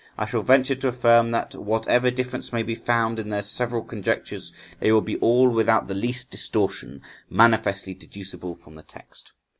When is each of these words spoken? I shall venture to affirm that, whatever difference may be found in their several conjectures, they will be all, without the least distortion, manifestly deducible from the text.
I 0.17 0.25
shall 0.25 0.41
venture 0.41 0.73
to 0.73 0.87
affirm 0.87 1.29
that, 1.29 1.53
whatever 1.53 2.09
difference 2.09 2.51
may 2.51 2.63
be 2.63 2.73
found 2.73 3.19
in 3.19 3.29
their 3.29 3.43
several 3.43 3.83
conjectures, 3.83 4.51
they 4.79 4.91
will 4.91 4.99
be 5.01 5.17
all, 5.17 5.47
without 5.51 5.87
the 5.87 5.93
least 5.93 6.31
distortion, 6.31 7.03
manifestly 7.29 7.93
deducible 7.93 8.55
from 8.55 8.73
the 8.73 8.81
text. 8.81 9.31